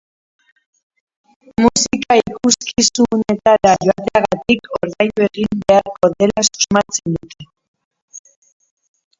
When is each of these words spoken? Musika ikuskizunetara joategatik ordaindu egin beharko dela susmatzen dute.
Musika 1.63 2.13
ikuskizunetara 2.21 3.73
joategatik 3.87 4.73
ordaindu 4.81 5.29
egin 5.29 5.61
beharko 5.65 6.13
dela 6.17 6.47
susmatzen 6.49 7.19
dute. 7.21 7.51